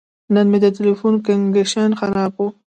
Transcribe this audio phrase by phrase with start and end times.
[0.33, 2.47] نن مې د تلیفون کنکشن خراب و.